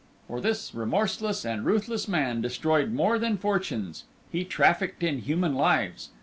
For 0.27 0.41
this 0.41 0.73
remorseless 0.73 1.45
and 1.45 1.63
ruthless 1.63 2.07
man 2.07 2.41
destroyed 2.41 2.91
more 2.91 3.19
than 3.19 3.37
fortunes; 3.37 4.05
he 4.31 4.43
trafficked 4.43 5.03
in 5.03 5.19
human 5.19 5.53
lives. 5.53 6.09